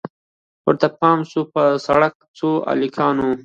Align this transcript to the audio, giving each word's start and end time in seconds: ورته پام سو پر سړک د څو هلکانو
ورته 0.65 0.87
پام 0.99 1.19
سو 1.31 1.39
پر 1.53 1.67
سړک 1.85 2.13
د 2.19 2.23
څو 2.37 2.49
هلکانو 2.69 3.29